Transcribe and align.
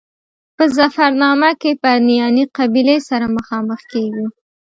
په 0.55 0.63
ظفرنامه 0.77 1.49
کې 1.61 1.71
پرنیاني 1.83 2.43
قبیلې 2.57 2.97
سره 3.09 3.25
مخامخ 3.37 3.79
کېږو. 3.91 4.27